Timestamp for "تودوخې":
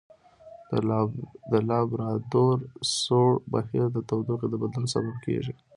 4.09-4.47